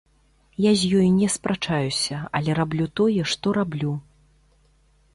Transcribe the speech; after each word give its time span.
Я 0.63 0.71
з 0.83 0.89
ёй 1.01 1.09
не 1.17 1.27
спрачаюся, 1.35 2.17
але 2.39 2.51
раблю 2.63 2.85
тое, 3.01 3.21
што 3.37 3.57
раблю. 3.63 3.93